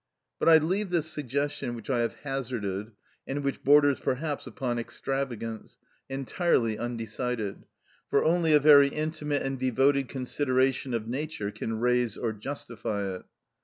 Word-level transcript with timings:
But 0.39 0.49
I 0.49 0.57
leave 0.57 0.89
this 0.89 1.05
suggestion 1.05 1.75
which 1.75 1.87
I 1.87 1.99
have 1.99 2.15
hazarded, 2.23 2.93
and 3.27 3.43
which 3.43 3.63
borders 3.63 3.99
perhaps 3.99 4.47
upon 4.47 4.79
extravagance, 4.79 5.77
entirely 6.09 6.75
undecided, 6.75 7.65
for 8.09 8.25
only 8.25 8.51
a 8.53 8.59
very 8.59 8.87
intimate 8.87 9.43
and 9.43 9.59
devoted 9.59 10.09
consideration 10.09 10.95
of 10.95 11.07
nature 11.07 11.51
can 11.51 11.79
raise 11.79 12.17
or 12.17 12.33
justify 12.33 13.13
it. 13.17 13.25